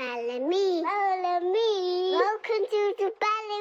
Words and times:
Follow 0.00 0.40
me. 0.48 0.82
Follow 0.82 1.40
me. 1.40 2.12
Welcome 2.12 2.64
to 2.70 2.94
the 2.96 3.12
Follow 3.20 3.60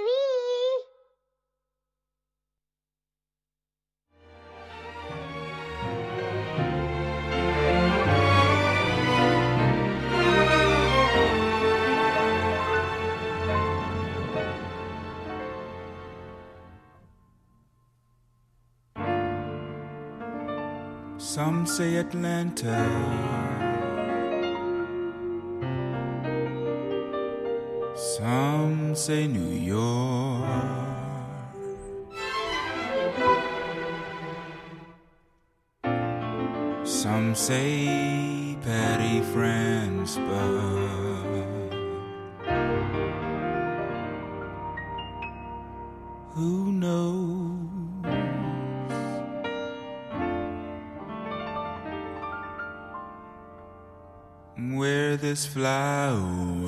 Some 21.17 21.65
say 21.65 21.97
Atlanta. 21.97 23.48
Some 28.19 28.95
say 28.95 29.27
New 29.27 29.55
York. 29.55 30.43
Some 36.83 37.33
say 37.33 38.57
Patty 38.61 39.21
France, 39.31 40.17
but 40.17 41.71
who 46.33 46.73
knows? 46.73 47.39
where 54.75 55.15
this 55.15 55.45
flower 55.45 56.58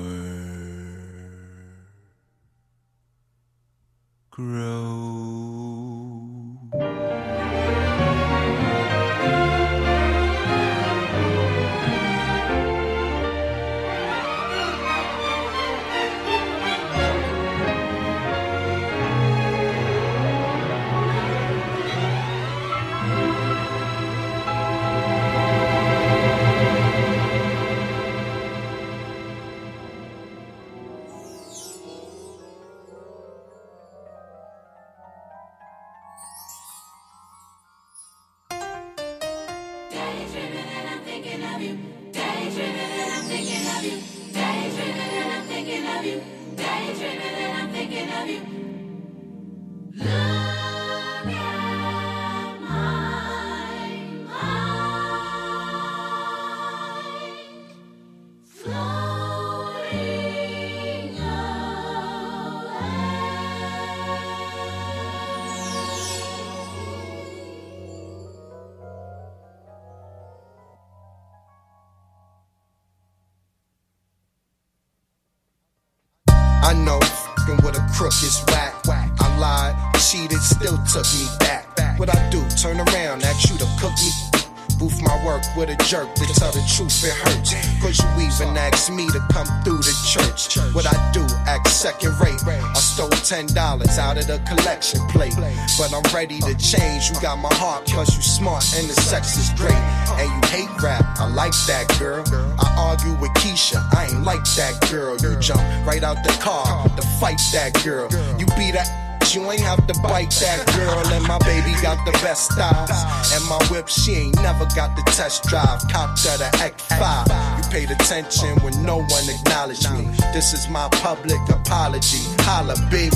with 85.55 85.69
a 85.69 85.75
jerk 85.85 86.13
to 86.15 86.25
tell 86.33 86.51
the 86.51 86.63
truth, 86.67 87.03
it 87.03 87.13
hurts. 87.13 87.53
Cause 87.81 87.99
you 87.99 88.27
even 88.27 88.57
asked 88.57 88.91
me 88.91 89.07
to 89.09 89.19
come 89.31 89.47
through 89.63 89.79
the 89.79 89.95
church. 90.07 90.57
What 90.73 90.85
I 90.85 91.11
do? 91.11 91.25
Act 91.47 91.67
second 91.67 92.19
rate. 92.19 92.39
I 92.45 92.73
stole 92.75 93.09
ten 93.09 93.47
dollars 93.47 93.97
out 93.97 94.17
of 94.17 94.27
the 94.27 94.39
collection 94.47 95.01
plate. 95.09 95.35
But 95.77 95.93
I'm 95.93 96.03
ready 96.13 96.39
to 96.39 96.55
change. 96.57 97.09
You 97.09 97.19
got 97.21 97.37
my 97.39 97.53
heart, 97.55 97.85
plus 97.87 98.15
you 98.15 98.21
smart 98.21 98.63
and 98.77 98.87
the 98.87 98.93
sex 99.01 99.37
is 99.37 99.49
great. 99.57 99.81
And 100.19 100.29
you 100.29 100.49
hate 100.49 100.71
rap, 100.81 101.03
I 101.19 101.27
like 101.27 101.53
that 101.67 101.87
girl. 101.99 102.23
I 102.59 102.67
argue 102.77 103.13
with 103.21 103.31
Keisha, 103.41 103.81
I 103.93 104.05
ain't 104.05 104.23
like 104.23 104.43
that 104.55 104.77
girl. 104.91 105.17
You 105.17 105.39
jump 105.39 105.61
right 105.85 106.03
out 106.03 106.23
the 106.23 106.33
car 106.41 106.87
to 106.87 107.01
fight 107.19 107.41
that 107.53 107.73
girl. 107.83 108.09
You 108.37 108.45
beat 108.57 108.73
that. 108.73 109.00
You 109.33 109.49
ain't 109.49 109.61
have 109.61 109.87
to 109.87 109.93
bite 110.01 110.29
that 110.43 110.59
girl, 110.75 111.07
and 111.13 111.25
my 111.25 111.39
baby 111.39 111.71
got 111.81 112.03
the 112.05 112.11
best 112.19 112.51
styles. 112.51 112.91
And 113.31 113.41
my 113.47 113.63
whip, 113.71 113.87
she 113.87 114.11
ain't 114.11 114.35
never 114.43 114.65
got 114.75 114.97
the 114.97 115.03
test 115.15 115.43
drive. 115.45 115.79
Copped 115.87 116.25
her 116.27 116.35
the 116.35 116.51
X5. 116.59 117.57
You 117.57 117.63
paid 117.71 117.91
attention 117.91 118.59
when 118.59 118.83
no 118.83 118.97
one 118.97 119.29
acknowledged 119.29 119.89
me. 119.89 120.03
This 120.33 120.51
is 120.51 120.67
my 120.67 120.89
public 120.99 121.39
apology. 121.47 122.19
Holla, 122.43 122.75
big. 122.91 123.13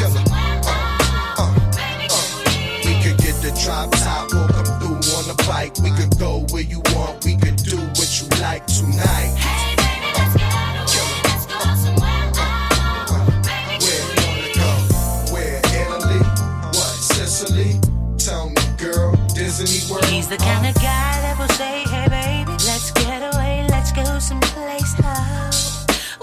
Killer. 0.00 0.24
Uh. 0.64 1.52
We 2.88 2.94
could 3.04 3.18
get 3.20 3.36
the 3.44 3.52
drop 3.62 3.90
top, 4.00 4.32
we'll 4.32 4.48
come 4.48 4.64
through 4.80 5.12
on 5.12 5.28
a 5.28 5.36
bike. 5.44 5.76
We 5.84 5.90
could 5.90 6.18
go 6.18 6.46
where 6.52 6.62
you 6.62 6.80
want, 6.96 7.22
we 7.26 7.36
could 7.36 7.56
do 7.56 7.76
what 7.76 8.08
you 8.16 8.28
like 8.40 8.66
tonight. 8.66 9.61
He's 20.08 20.28
the 20.28 20.36
kind 20.36 20.66
of 20.66 20.74
guy 20.74 21.20
that 21.22 21.36
will 21.38 21.48
say, 21.56 21.84
hey 21.92 22.08
baby, 22.08 22.52
let's 22.66 22.90
get 22.92 23.34
away, 23.34 23.66
let's 23.68 23.92
go 23.92 24.18
someplace 24.18 24.94
out 25.04 25.54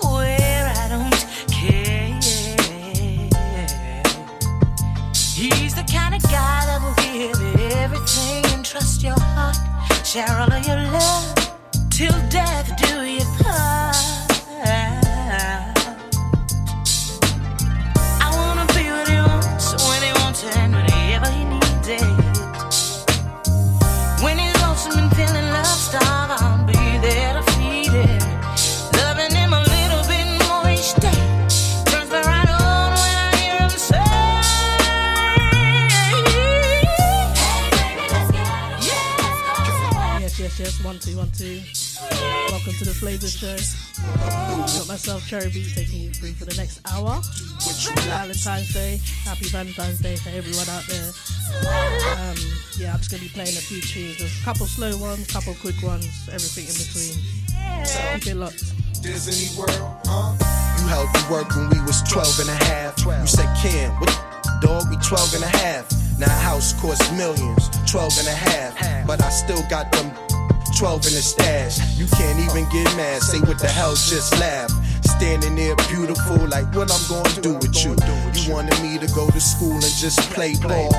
where 0.03 0.71
I 0.75 0.87
don't 0.87 1.25
care. 1.51 2.19
He's 5.35 5.75
the 5.75 5.85
kind 5.91 6.15
of 6.15 6.21
guy 6.23 6.65
that 6.65 6.79
will 6.81 6.95
give 7.03 7.71
everything 7.73 8.45
and 8.53 8.65
trust 8.65 9.03
your 9.03 9.19
heart, 9.19 9.57
share 10.05 10.29
all 10.37 10.51
of 10.51 10.65
your 10.65 10.81
love 10.91 11.35
till 11.89 12.17
death 12.29 12.71
do 12.81 13.05
you 13.05 13.25
part. 13.41 13.88
One, 40.89 40.97
two, 40.97 41.17
one, 41.17 41.29
two. 41.37 41.61
Welcome 42.49 42.73
to 42.81 42.85
the 42.85 42.97
Flavor 42.97 43.29
Show. 43.29 43.53
Got 44.73 44.87
myself 44.87 45.21
Cherry 45.27 45.53
B 45.53 45.69
taking 45.69 46.01
you 46.01 46.09
through 46.09 46.33
for 46.33 46.45
the 46.45 46.57
next 46.57 46.81
hour. 46.89 47.21
Valentine's 48.09 48.73
Day. 48.73 48.97
Happy 49.21 49.45
Valentine's 49.53 49.99
Day 49.99 50.15
for 50.15 50.29
everyone 50.33 50.65
out 50.65 50.81
there. 50.89 51.13
Um, 52.17 52.33
yeah, 52.81 52.89
I'm 52.89 52.97
just 52.97 53.13
gonna 53.13 53.21
be 53.21 53.29
playing 53.29 53.53
a 53.53 53.61
few 53.61 53.85
tunes. 53.85 54.17
There's 54.17 54.33
a 54.33 54.43
couple 54.43 54.65
slow 54.65 54.97
ones, 54.97 55.29
couple 55.29 55.53
quick 55.61 55.77
ones, 55.85 56.09
everything 56.25 56.65
in 56.65 56.73
between. 56.73 57.21
So 57.85 58.01
keep 58.17 58.33
it 58.33 58.37
locked. 58.41 58.65
Disney 59.05 59.45
World, 59.53 59.93
huh? 60.09 60.33
You 60.41 60.89
held 60.89 61.13
me 61.13 61.21
work 61.29 61.53
when 61.53 61.69
we 61.69 61.85
was 61.85 62.01
12 62.09 62.49
and 62.49 62.49
a 62.49 62.59
half. 62.65 62.97
You 62.97 63.29
said, 63.29 63.45
Ken, 63.61 63.93
what 64.01 64.09
the 64.41 64.57
dog? 64.65 64.89
We 64.89 64.97
12 64.97 65.37
and 65.37 65.43
a 65.45 65.53
half. 65.53 65.85
Now 66.17 66.33
house 66.41 66.73
costs 66.81 67.05
millions, 67.13 67.69
12 67.85 68.25
and 68.25 68.27
a 68.27 68.33
half. 68.33 69.05
But 69.05 69.21
I 69.21 69.29
still 69.29 69.61
got 69.69 69.91
them 69.91 70.09
12 70.79 71.07
in 71.07 71.13
the 71.13 71.21
stash. 71.21 71.99
You 71.99 72.07
can't 72.07 72.39
even 72.39 72.63
get 72.69 72.87
mad, 72.95 73.21
say 73.21 73.39
what 73.41 73.59
the 73.59 73.67
hell, 73.67 73.91
just 73.95 74.31
laugh. 74.39 74.71
Standing 75.03 75.55
there 75.55 75.75
beautiful, 75.91 76.47
like 76.47 76.73
what 76.73 76.87
I'm 76.87 77.03
gonna 77.11 77.41
do 77.41 77.55
with 77.55 77.75
you. 77.83 77.99
You 78.31 78.53
wanted 78.53 78.79
me 78.79 78.97
to 78.97 79.07
go 79.13 79.29
to 79.29 79.41
school 79.41 79.73
and 79.73 79.93
just 79.99 80.21
play 80.31 80.55
ball. 80.55 80.93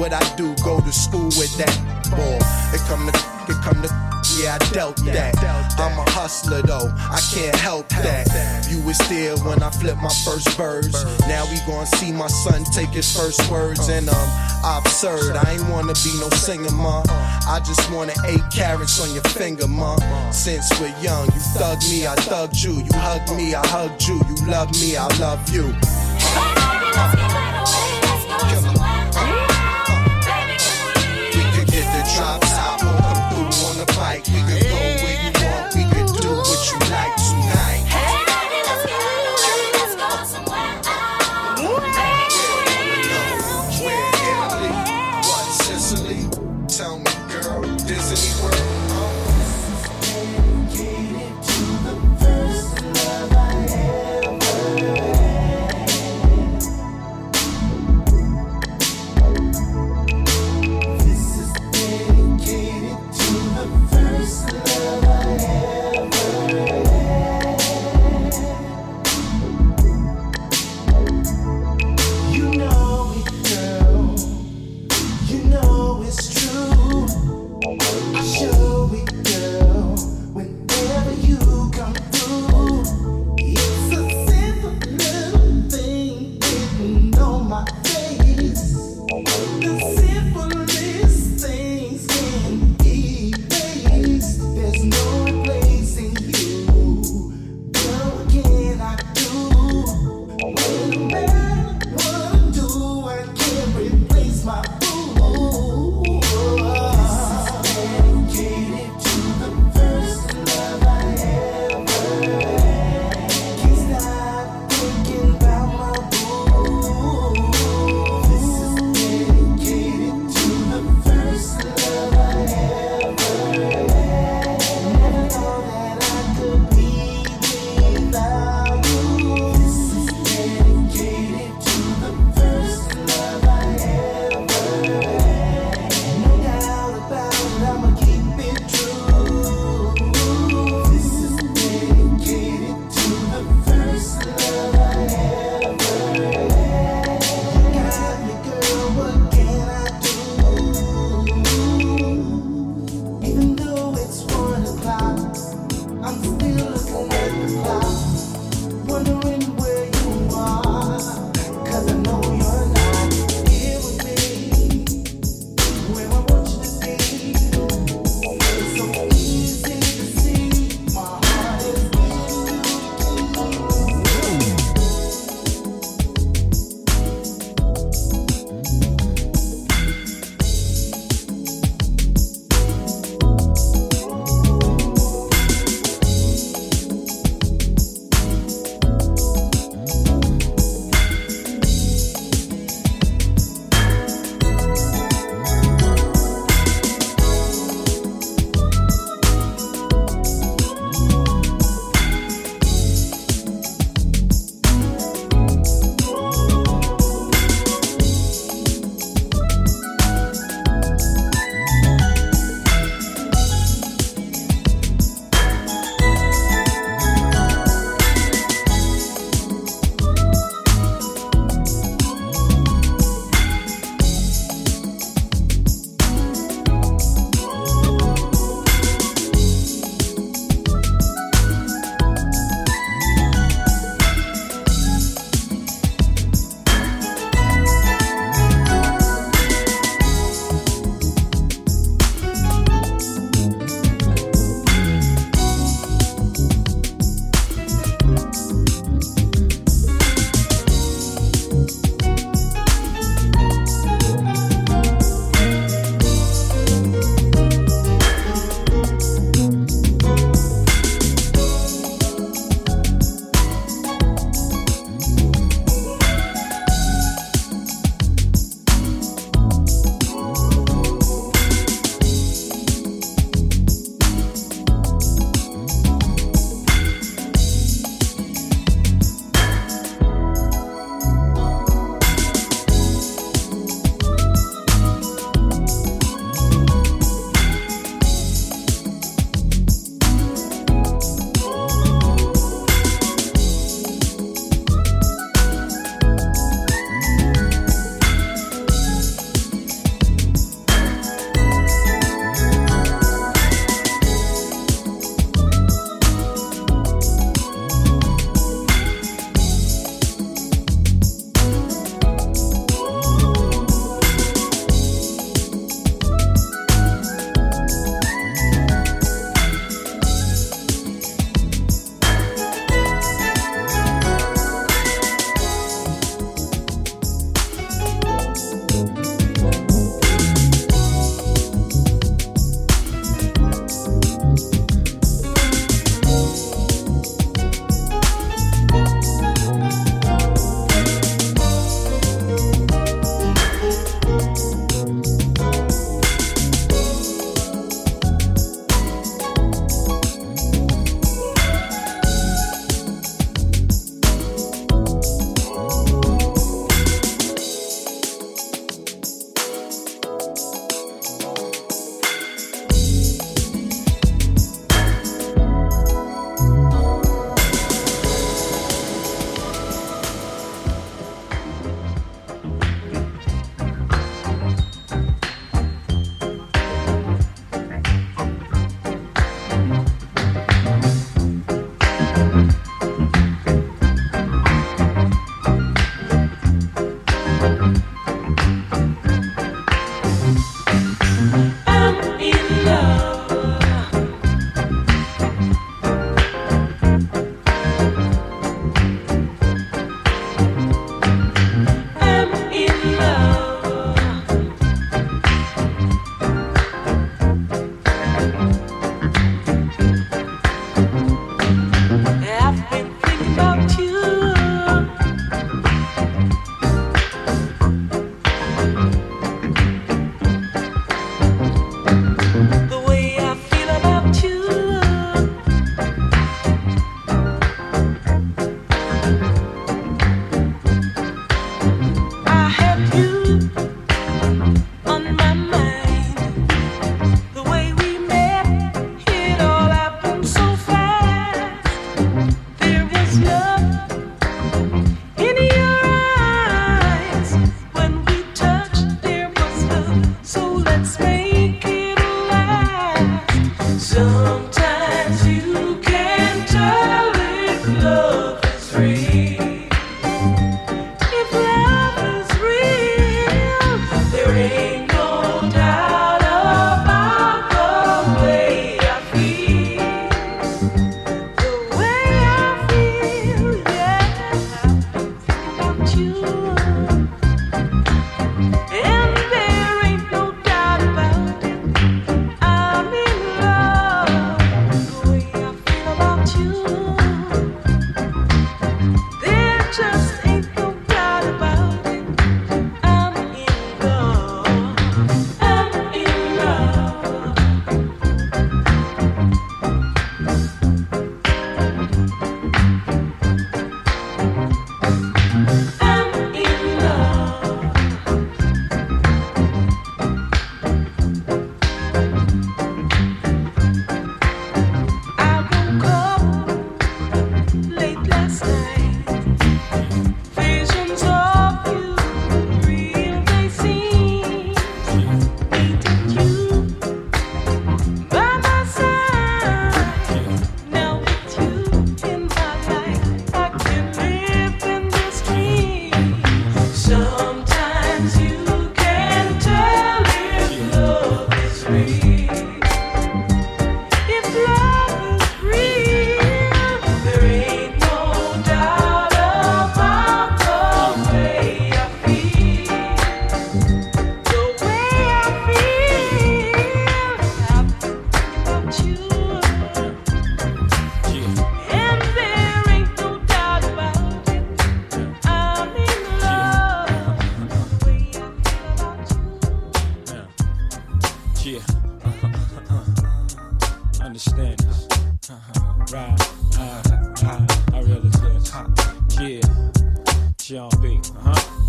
What 0.00 0.14
I 0.14 0.24
do, 0.36 0.56
go 0.64 0.80
to 0.80 0.90
school 0.90 1.28
with 1.36 1.52
that 1.58 1.76
ball. 2.10 2.38
It 2.72 2.80
come 2.88 3.06
to, 3.06 3.52
it 3.52 3.62
come 3.62 3.82
to 3.82 3.88
yeah, 4.34 4.58
I 4.60 4.72
dealt 4.72 4.96
that. 5.04 5.34
I'm 5.78 5.98
a 5.98 6.10
hustler 6.10 6.60
though, 6.62 6.92
I 6.96 7.20
can't 7.32 7.54
help 7.56 7.88
that. 7.90 8.66
You 8.68 8.82
was 8.82 8.98
there 9.08 9.36
when 9.38 9.62
I 9.62 9.70
flipped 9.70 10.02
my 10.02 10.12
first 10.24 10.56
birds. 10.58 11.04
Now 11.28 11.44
we 11.50 11.58
gon' 11.66 11.86
see 11.86 12.12
my 12.12 12.26
son 12.26 12.64
take 12.74 12.90
his 12.90 13.16
first 13.16 13.50
words, 13.50 13.88
uh. 13.88 13.92
and 13.92 14.08
um, 14.08 14.28
absurd. 14.64 15.36
I 15.36 15.52
ain't 15.52 15.68
wanna 15.70 15.94
be 16.04 16.12
no 16.20 16.28
singer, 16.30 16.70
ma. 16.72 17.02
Uh. 17.08 17.40
I 17.48 17.60
just 17.64 17.90
wanna 17.90 18.14
eight 18.26 18.44
carrots 18.52 19.00
on 19.00 19.14
your 19.14 19.24
finger, 19.24 19.68
ma. 19.68 19.96
Uh. 20.00 20.30
Since 20.32 20.68
we're 20.80 20.96
young, 21.00 21.26
you 21.26 21.40
thug 21.54 21.78
me, 21.88 22.06
I 22.06 22.16
thugged 22.16 22.62
you. 22.64 22.72
You 22.72 22.92
hug 22.92 23.28
me, 23.36 23.54
I 23.54 23.66
hugged 23.68 24.06
you. 24.06 24.16
You 24.28 24.50
love 24.50 24.72
me, 24.80 24.96
I 24.96 25.06
love 25.18 25.48
you. 25.50 25.72
Hey, 26.34 26.54
baby, 26.54 27.95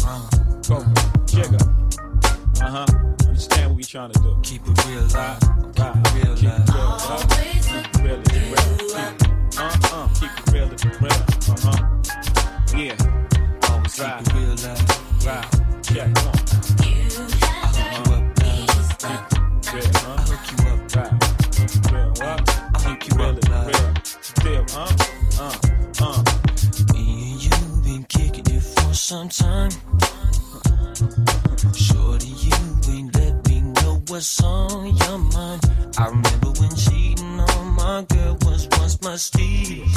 huh. 0.01 0.29
Go, 0.67 0.86
jigger. 1.25 1.63
Uh 2.62 2.69
huh. 2.69 2.86
Understand 3.27 3.69
what 3.69 3.77
we 3.77 3.83
trying 3.83 4.12
to 4.12 4.19
do. 4.19 4.38
Keep 4.43 4.67
it 4.67 4.86
real 4.86 5.01
live. 5.13 5.39
Keep 5.75 5.95
it 5.95 6.13
real 6.13 6.36
live. 6.50 6.69
Always 6.69 7.67
keep 7.67 7.86
it 7.86 8.01
real. 8.01 8.21
Keep 8.24 8.33
it 8.33 8.51
real. 8.51 9.13
Uh 9.57 9.71
uh. 9.93 10.07
Keep 10.19 10.31
it 10.31 10.51
real. 10.53 10.69
Keep 10.69 10.86
it 10.86 11.01
real. 11.01 11.12
Uh 11.47 11.55
huh. 11.63 11.77
Yeah. 12.75 12.95
Always 13.69 13.95
keep 13.95 14.05
it 14.05 14.33
real 14.33 14.55
live. 14.55 15.25
Right. 15.25 15.45
Yeah. 15.91 16.13
Come 16.13 16.27
on. 16.27 16.38
Real, 21.91 22.09
what? 22.09 22.41
I 22.74 22.79
hook 22.81 23.01
you 23.07 23.13
up, 23.24 23.50
love. 23.50 23.67
Real, 23.67 23.93
still, 24.21 24.65
uh, 24.75 24.91
uh, 25.39 25.55
uh 26.01 26.46
sometime. 29.07 29.71
Shorty, 31.73 32.27
you 32.27 32.51
ain't 32.91 33.15
let 33.15 33.47
me 33.47 33.61
know 33.61 34.03
what's 34.07 34.43
on 34.43 34.97
your 34.97 35.17
mind. 35.17 35.61
I 35.97 36.07
remember 36.09 36.49
when 36.59 36.75
cheating 36.75 37.39
on 37.39 37.67
my 37.75 38.05
girl 38.09 38.37
was 38.41 38.67
once 38.71 39.01
my 39.01 39.15
steed. 39.15 39.87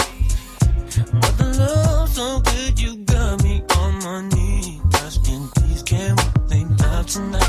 But 1.12 1.38
the 1.38 1.56
love 1.58 2.08
so 2.08 2.38
good, 2.38 2.78
you 2.78 2.98
got 2.98 3.42
me 3.42 3.64
on 3.78 3.98
my 4.04 4.28
knees. 4.28 4.78
Asking, 5.02 5.48
please, 5.56 5.82
can 5.82 6.14
we 6.14 6.22
play 6.46 6.64
now 6.78 7.02
tonight? 7.02 7.39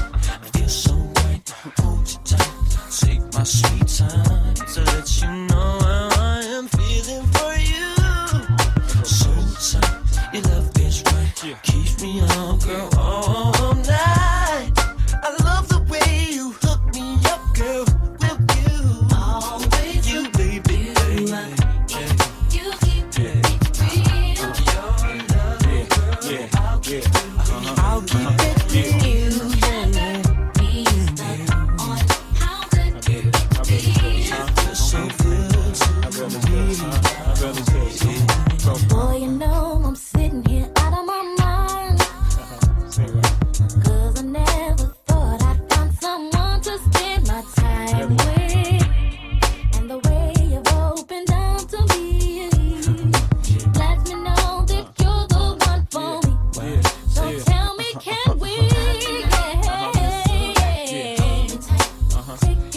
Uh-huh. 62.32 62.71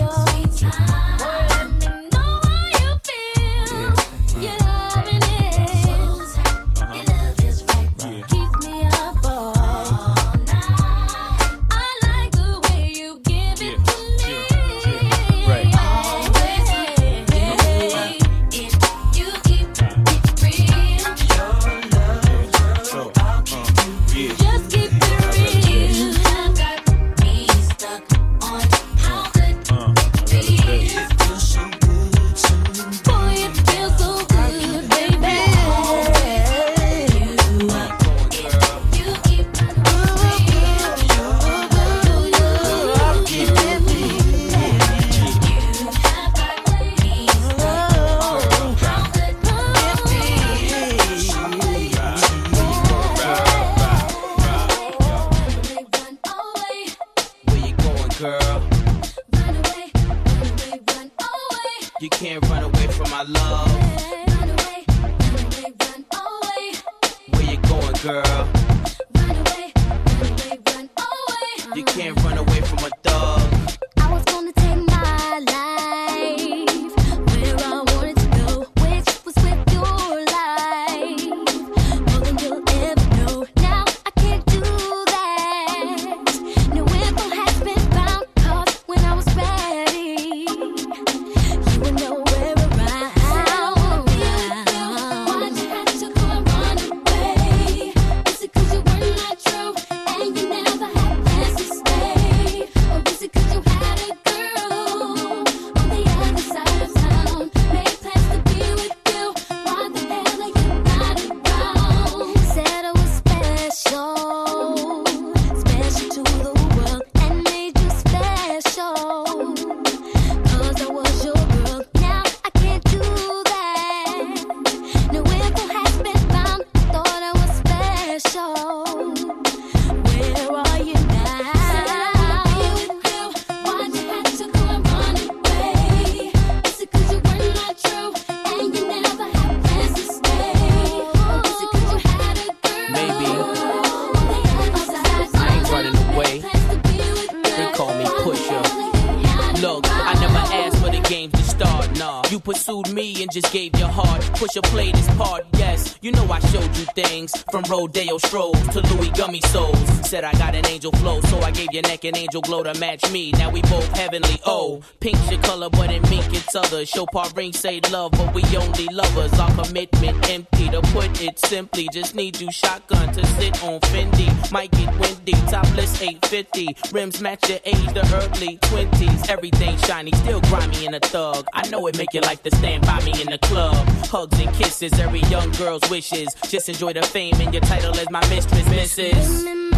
From 157.55 157.63
Rodeo 157.71 158.19
strolls 158.19 158.67
to 158.71 158.81
Louis 158.81 159.11
Gummy 159.11 159.41
souls 159.43 159.94
said 160.15 160.23
I 160.23 160.33
got 160.35 160.55
an 160.55 160.65
angel 160.67 160.93
flow, 160.93 161.21
so 161.23 161.41
I 161.41 161.51
gave 161.51 161.73
your 161.73 161.83
neck 161.83 162.05
an 162.05 162.17
angel 162.17 162.41
glow 162.41 162.63
to 162.63 162.73
match 162.79 163.11
me. 163.11 163.33
Now 163.33 163.51
we 163.51 163.63
both 163.63 163.89
heavenly. 163.97 164.39
Oh, 164.47 164.81
pink's 165.01 165.29
your 165.29 165.41
color, 165.43 165.69
but 165.69 165.91
in 165.91 166.03
mink 166.03 166.33
it's 166.33 166.55
other. 166.55 166.85
Chopard 166.87 167.37
ring 167.37 167.53
say 167.53 167.81
love, 167.91 168.13
but 168.13 168.33
we 168.33 168.43
only 168.57 168.87
lovers. 168.93 169.33
Our 169.41 169.53
commitment 169.65 170.31
empty. 170.31 170.69
To 170.75 170.81
put 170.97 171.21
it 171.21 171.39
simply, 171.41 171.89
just 171.93 172.15
need 172.15 172.41
you 172.41 172.51
shotgun 172.53 173.13
to 173.13 173.27
sit 173.27 173.63
on 173.65 173.81
Fendi. 173.91 174.29
Might 174.53 174.71
get 174.71 174.89
windy. 175.01 175.33
Topless 175.51 176.01
850. 176.01 176.77
Rims 176.93 177.21
match 177.21 177.49
your 177.49 177.59
age, 177.65 177.93
the 177.93 178.05
early 178.15 178.59
20s. 178.59 179.29
Everything 179.29 179.77
shiny, 179.79 180.13
still 180.13 180.41
grimy 180.43 180.87
and 180.87 180.95
a 180.95 181.01
thug. 181.01 181.45
I 181.53 181.69
know 181.71 181.89
it 181.89 181.99
make 181.99 182.15
you 182.15 182.21
like 182.21 182.45
to 182.45 182.55
stand 182.55 182.87
by 182.87 183.05
me 183.05 183.21
in 183.21 183.31
the 183.31 183.39
club. 183.39 183.75
Hugs 184.07 184.39
and 184.41 184.55
kisses, 184.55 184.93
every 185.01 185.23
young 185.23 185.51
girl's 185.53 185.89
wishes. 185.91 186.33
Just 186.49 186.69
enjoy 186.69 186.93
the 186.93 187.03
fame 187.03 187.35
and 187.41 187.53
your 187.53 187.63
title 187.63 187.95
as 187.99 188.09
my 188.11 188.21
mistress, 188.29 188.63
Mrs 188.63 189.74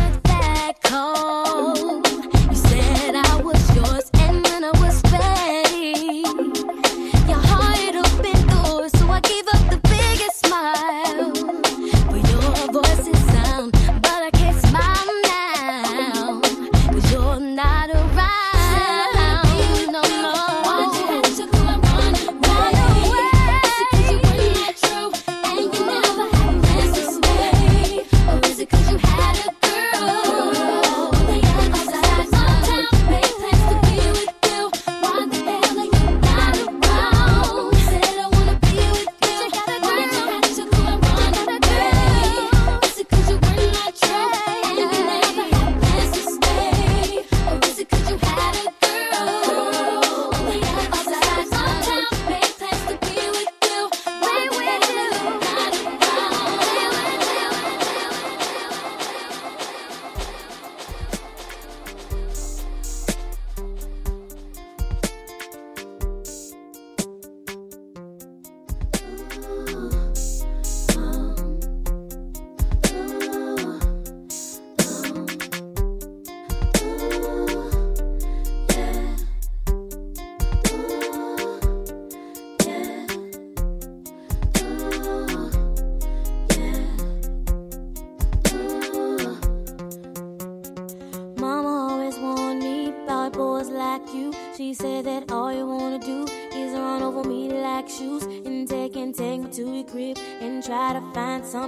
back 0.56 0.86
home. 0.86 2.02
You 2.50 2.56
said 2.56 3.14
I 3.14 3.40
was 3.42 3.62
yours, 3.76 4.10
and 4.14 4.44
then 4.44 4.64
I 4.64 4.72
was 4.80 5.02
back. 5.02 5.45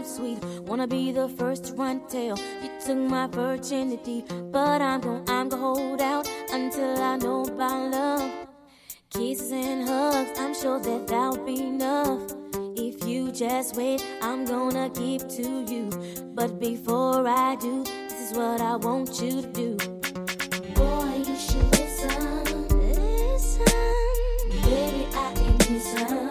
sweet. 0.09 0.43
Wanna 0.67 0.87
be 0.87 1.13
the 1.13 1.29
first 1.29 1.65
to 1.67 1.75
run 1.75 2.07
tail. 2.09 2.37
You 2.63 2.71
took 2.85 2.99
my 2.99 3.27
virginity, 3.27 4.25
but 4.51 4.81
I'm 4.81 5.01
gon' 5.01 5.25
I'm 5.29 5.49
gon' 5.49 5.61
hold 5.61 6.01
out 6.01 6.29
until 6.51 6.97
I 7.01 7.17
know 7.17 7.43
about 7.43 7.91
love. 7.91 8.31
Kisses 9.11 9.53
and 9.53 9.89
hugs, 9.89 10.39
I'm 10.39 10.55
sure 10.55 10.81
that 10.81 11.07
that'll 11.07 11.45
be 11.45 11.61
enough. 11.61 12.23
If 12.77 13.07
you 13.07 13.31
just 13.33 13.77
wait, 13.77 14.05
I'm 14.23 14.45
gonna 14.45 14.89
give 14.91 15.29
to 15.37 15.65
you. 15.73 15.91
But 16.35 16.59
before 16.59 17.27
I 17.27 17.57
do, 17.57 17.85
this 17.85 18.31
is 18.31 18.37
what 18.37 18.61
I 18.61 18.77
want 18.77 19.21
you 19.21 19.43
to 19.43 19.49
do. 19.61 19.77
Boy, 20.75 21.23
you 21.29 21.37
should 21.37 21.69
listen. 21.77 22.69
Listen. 22.69 23.65
Baby, 24.63 25.07
I 25.15 25.33
can 25.35 25.59
listen. 25.59 26.28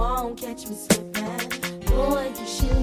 won't 0.00 0.40
catch 0.40 0.66
me 0.66 0.74
slipping. 0.74 1.80
Boy, 1.86 2.32
you 2.40 2.46
should. 2.46 2.79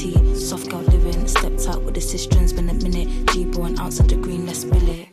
Soft 0.00 0.70
girl 0.70 0.80
living, 0.80 1.28
stepped 1.28 1.68
out 1.68 1.82
with 1.82 1.94
the 1.94 2.00
cisterns. 2.00 2.54
been 2.54 2.70
a 2.70 2.72
minute. 2.72 3.26
G-born 3.32 3.78
outside 3.78 4.08
the 4.08 4.16
green, 4.16 4.46
let's 4.46 4.60
spill 4.60 4.88
it. 4.88 5.09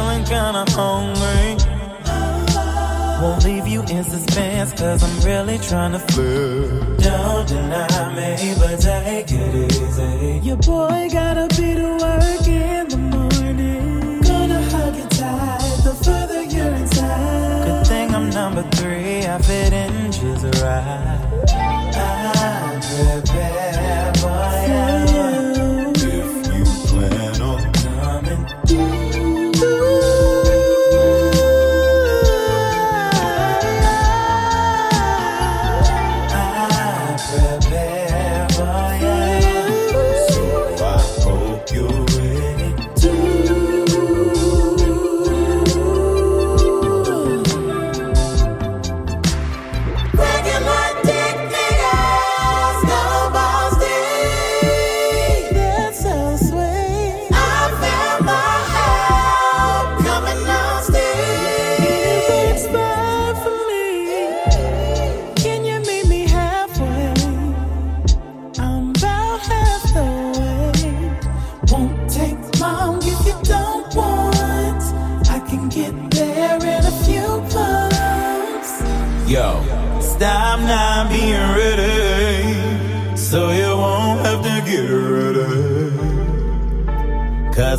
feeling 0.00 0.24
kinda 0.24 0.64
hungry. 0.70 1.56
Won't 3.20 3.44
leave 3.44 3.66
you 3.66 3.82
in 3.82 4.02
suspense, 4.04 4.72
cause 4.72 5.02
I'm 5.02 5.16
really 5.26 5.58
trying 5.58 5.92
to 5.92 5.98
flirt. 5.98 6.98
Don't 7.00 7.46
deny 7.46 8.14
me, 8.16 8.54
but 8.58 8.80
take 8.80 9.30
it 9.30 9.72
easy. 9.72 10.40
Your 10.42 10.56
boy 10.56 11.08
gotta 11.12 11.46
be 11.56 11.74
to 11.80 11.90
work 12.04 12.46
in 12.48 12.88
the 12.88 12.96
morning. 12.96 14.20
Gonna 14.22 14.62
hug 14.72 14.96
you 14.96 15.08
tight 15.20 15.80
the 15.84 15.94
further 16.04 16.42
you're 16.44 16.74
inside. 16.82 17.66
Good 17.66 17.86
thing 17.86 18.14
I'm 18.14 18.30
number 18.30 18.62
three, 18.76 19.26
I 19.26 19.36
fit 19.42 19.72
inches 19.72 20.42
right. 20.62 21.20
I'm 21.96 23.29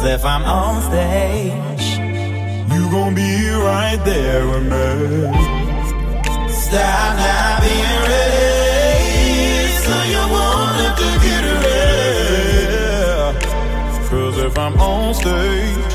Cause 0.02 0.10
if 0.10 0.26
I'm 0.26 0.44
on 0.46 0.82
stage, 0.82 2.00
you 2.74 2.90
gon' 2.90 3.14
be 3.14 3.52
right 3.52 4.02
there 4.04 4.48
with 4.48 4.64
me. 4.64 5.30
Stop 6.50 7.18
not 7.22 7.62
being 7.62 8.02
ready, 8.10 9.68
so 9.86 9.94
you 10.14 10.24
won't 10.34 10.76
have 10.82 10.98
to 10.98 11.10
get 11.22 11.44
ready. 11.68 13.46
Cause 14.10 14.38
if 14.40 14.58
I'm 14.58 14.76
on 14.82 15.14
stage, 15.14 15.94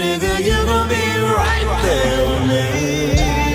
nigga, 0.00 0.32
you 0.44 0.58
gon' 0.66 0.88
be 0.88 1.04
right 1.38 1.68
there 1.84 2.26
with 2.28 2.44
me. 2.50 3.45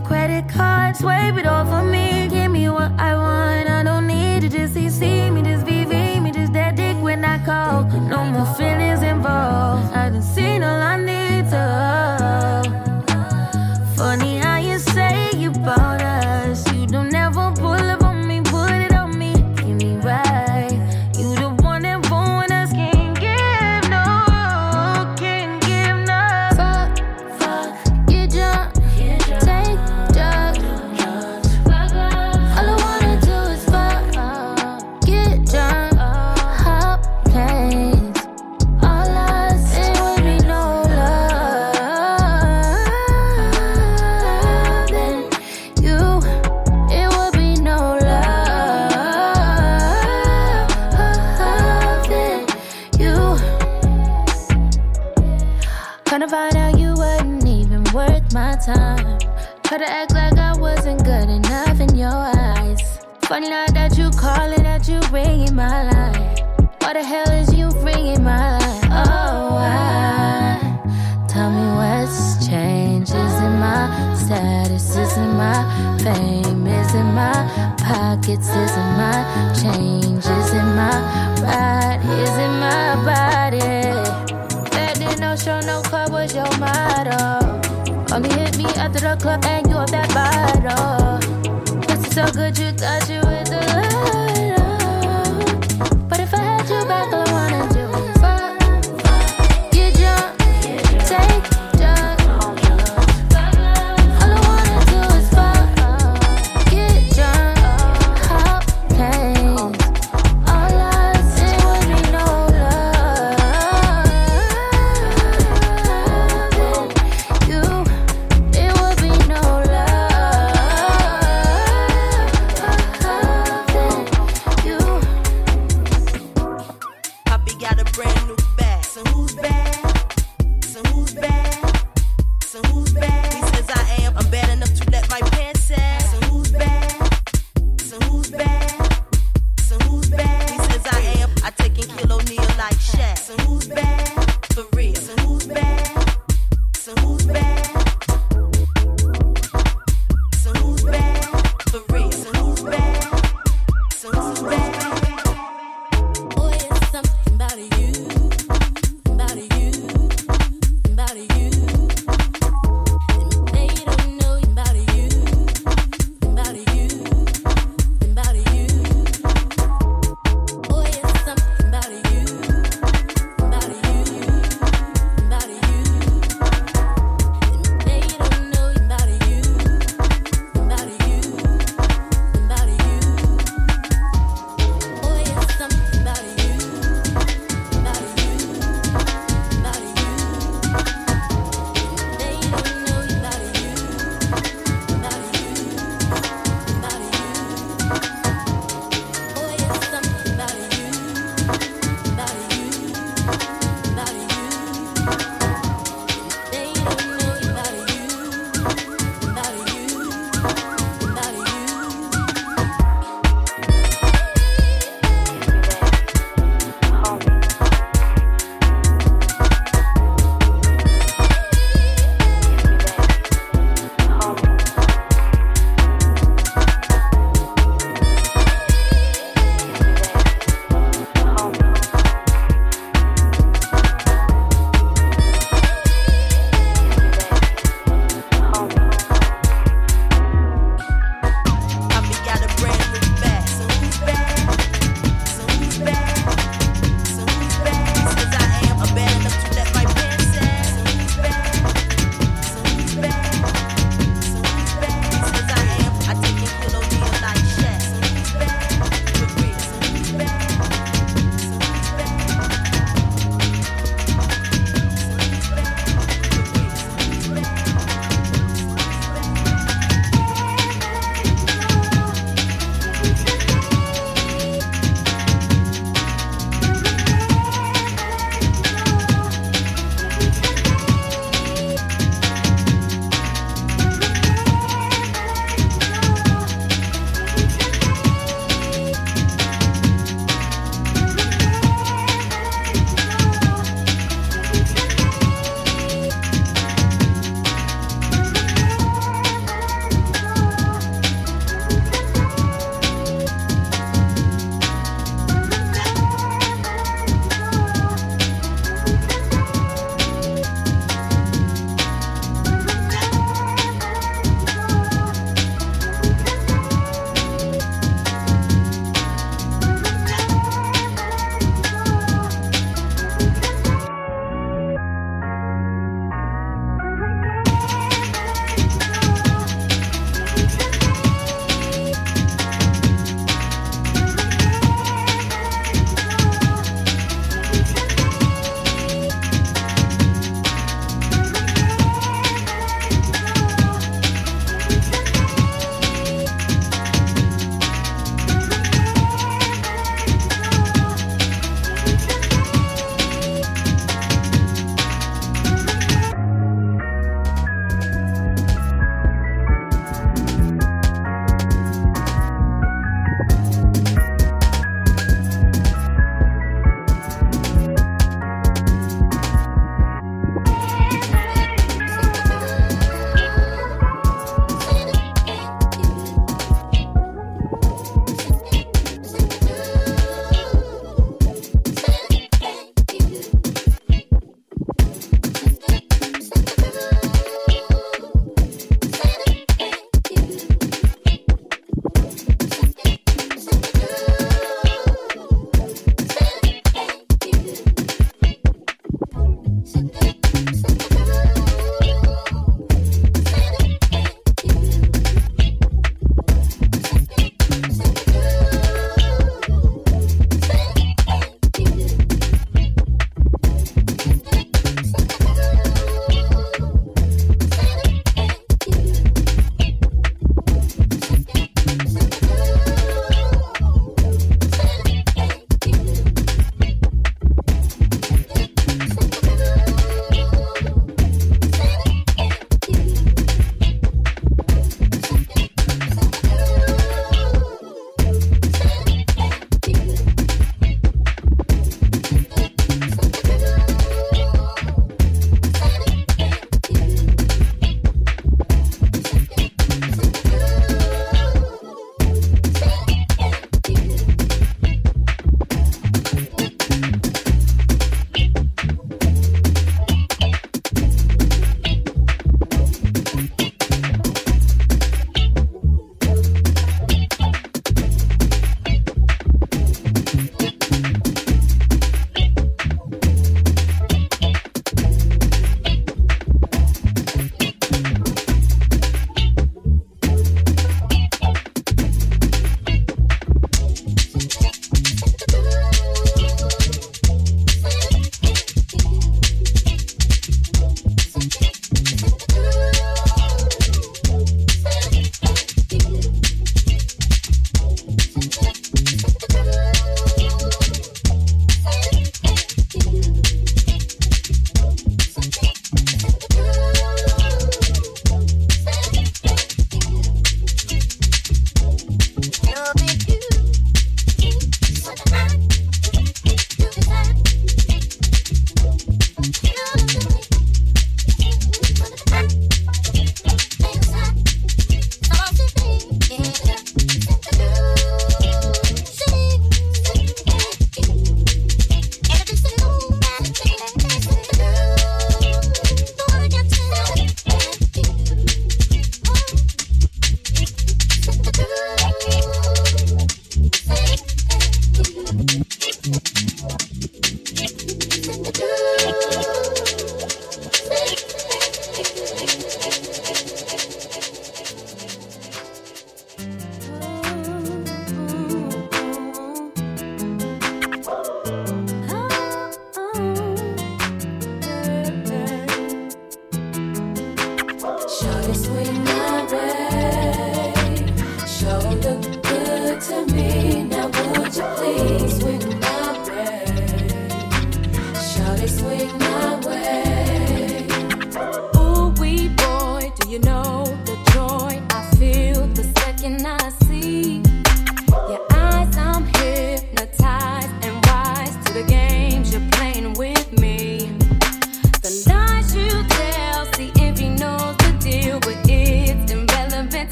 credit 0.00 0.48
cards, 0.48 0.98
swipe 1.00 1.36
it 1.36 1.46
all 1.46 1.64
for 1.64 1.82
me. 1.82 2.28
Give 2.28 2.50
me 2.50 2.68
what 2.68 2.92
I 2.98 3.14
want 3.14 3.29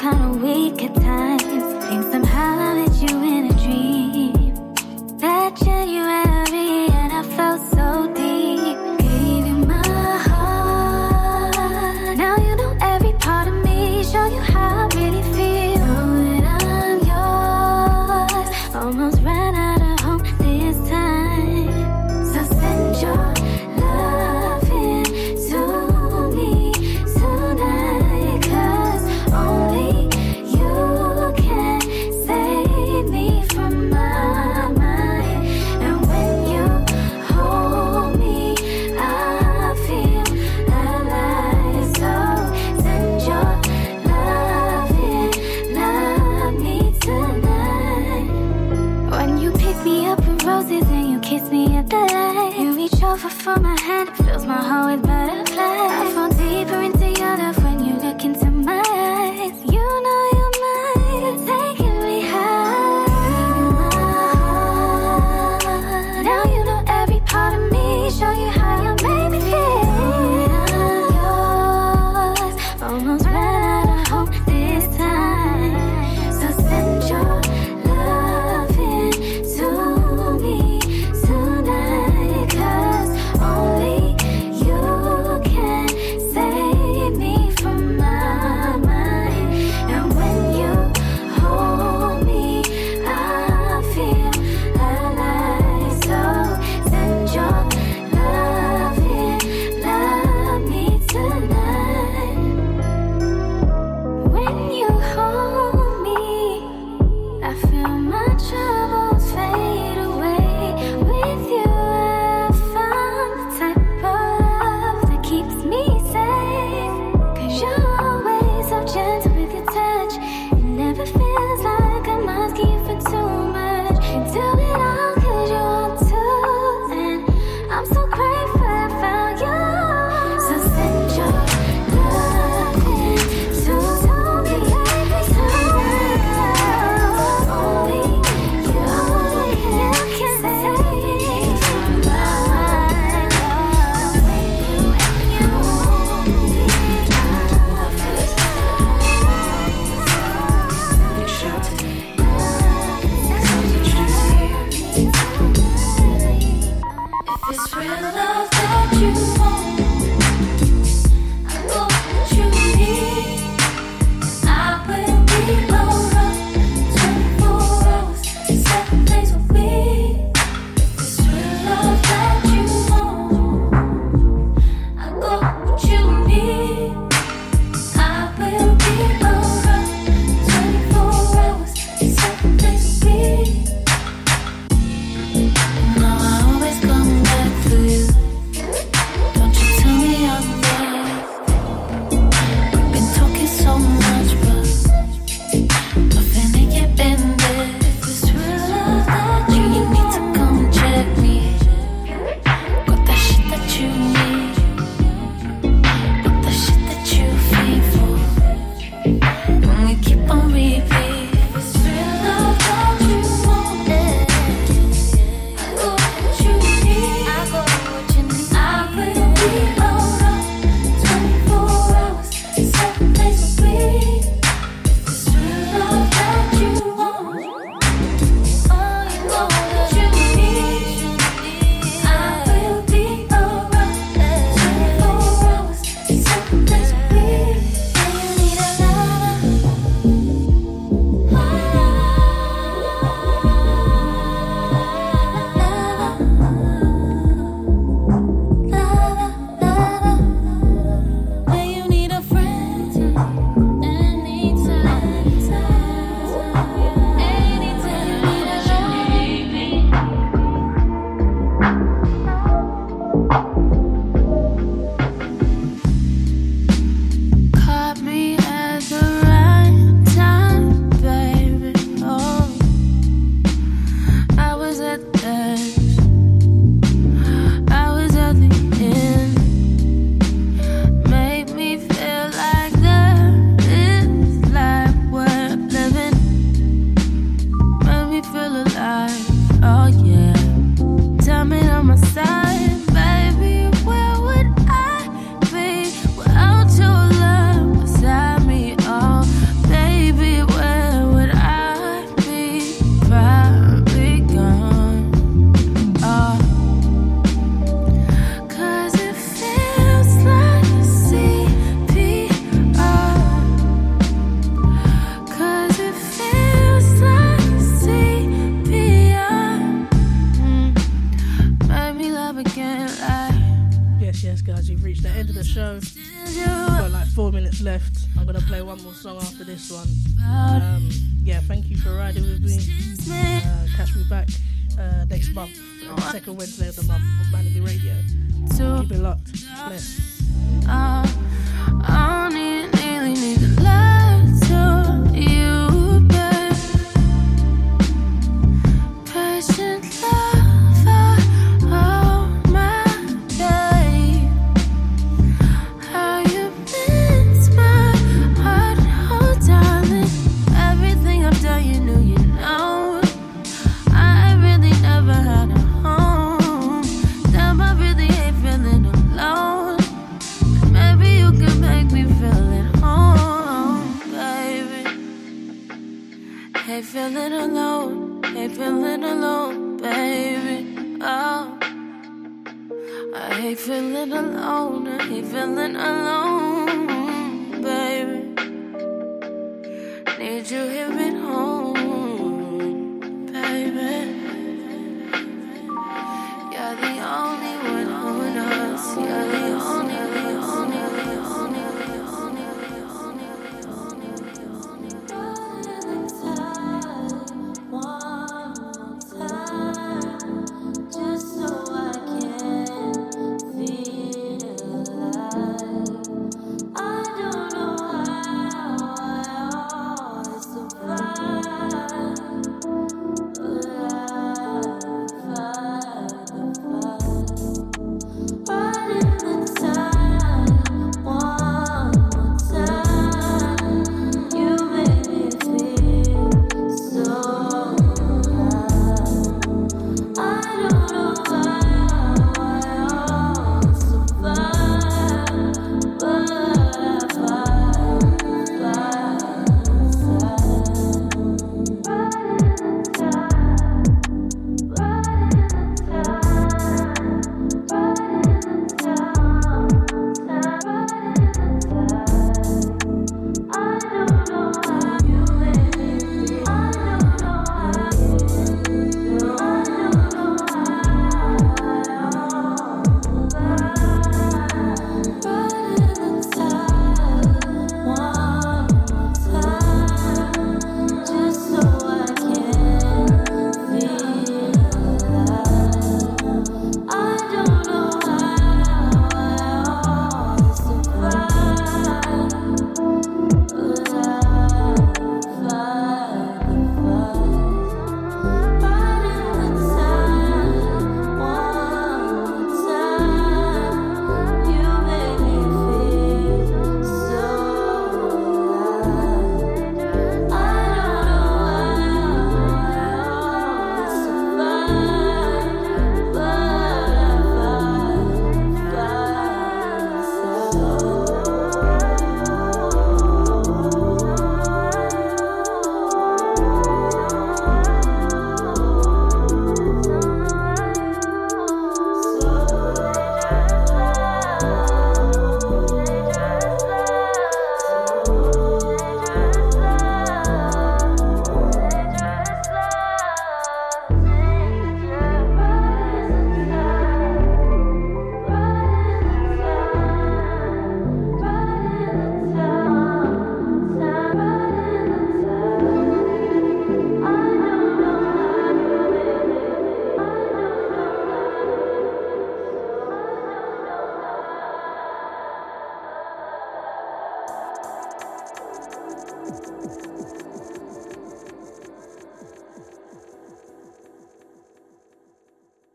I 0.00 0.12
felt 0.12 0.27